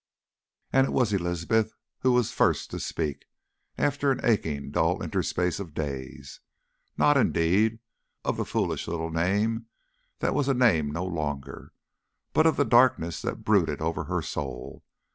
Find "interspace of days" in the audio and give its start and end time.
5.03-6.39